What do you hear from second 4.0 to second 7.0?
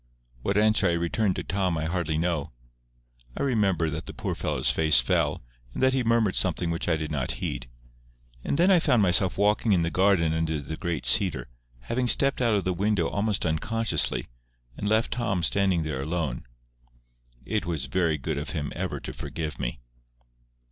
the poor fellow's face fell, and that he murmured something which I